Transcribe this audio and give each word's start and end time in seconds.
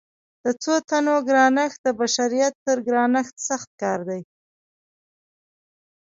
د 0.43 0.45
څو 0.63 0.73
تنو 0.87 1.15
ګرانښت 1.27 1.79
د 1.83 1.87
بشریت 1.99 2.53
تر 2.65 2.77
ګرانښت 2.87 3.35
سخت 3.49 3.69
کار 3.81 3.99
دی. 4.09 4.21